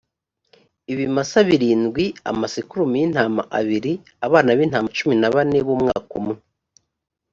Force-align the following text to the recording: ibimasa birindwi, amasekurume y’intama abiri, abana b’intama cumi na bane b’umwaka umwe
ibimasa 0.91 1.39
birindwi, 1.49 2.05
amasekurume 2.31 2.95
y’intama 3.01 3.41
abiri, 3.59 3.93
abana 4.25 4.49
b’intama 4.57 4.89
cumi 4.97 5.15
na 5.21 5.29
bane 5.33 5.57
b’umwaka 5.65 6.11
umwe 6.19 6.35